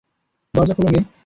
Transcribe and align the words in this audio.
দরজা 0.53 0.73
খোল, 0.75 0.85
মেয়ে! 0.85 1.03